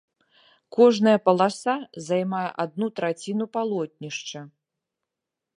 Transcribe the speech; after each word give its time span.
Кожная 0.77 1.13
паласа 1.27 1.75
займае 2.07 2.47
адну 2.65 2.85
траціну 3.01 3.45
палотнішча. 3.59 4.39